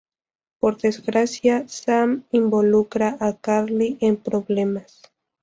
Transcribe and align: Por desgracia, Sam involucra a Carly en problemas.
Por 0.59 0.77
desgracia, 0.79 1.67
Sam 1.67 2.23
involucra 2.31 3.17
a 3.19 3.37
Carly 3.37 3.99
en 4.01 4.17
problemas. 4.17 5.03